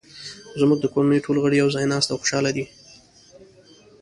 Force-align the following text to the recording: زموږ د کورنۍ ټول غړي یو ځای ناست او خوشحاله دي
زموږ 0.59 0.79
د 0.81 0.85
کورنۍ 0.93 1.19
ټول 1.25 1.37
غړي 1.43 1.55
یو 1.57 1.69
ځای 1.75 1.85
ناست 1.91 2.09
او 2.13 2.19
خوشحاله 2.21 2.51
دي 2.57 2.65